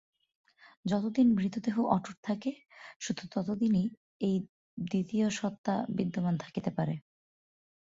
যতদিন 0.85 1.27
মৃতদেহ 1.35 1.75
অটুট 1.89 2.17
থাকে, 2.23 2.51
শুধু 2.99 3.23
ততদিনই 3.31 3.85
এই 4.21 4.35
দ্বিতীয় 4.77 5.25
সত্তা 5.31 5.73
বিদ্যমান 5.89 6.35
থাকিতে 6.37 6.71
পারে। 6.71 6.95